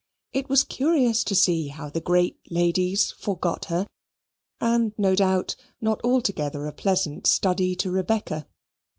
[0.33, 3.85] It was curious to see how the great ladies forgot her,
[4.59, 8.47] and no doubt not altogether a pleasant study to Rebecca.